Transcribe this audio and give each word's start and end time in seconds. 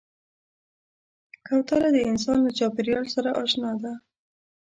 کوتره 1.47 1.89
د 1.95 1.97
انسان 2.09 2.37
له 2.45 2.51
چاپېریال 2.57 3.05
سره 3.15 3.29
اشنا 3.41 3.71
ده. 3.83 3.93